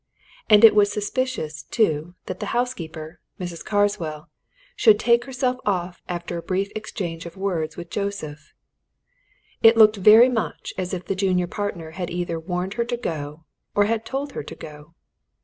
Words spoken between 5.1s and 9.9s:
herself off after a brief exchange of words with Joseph. It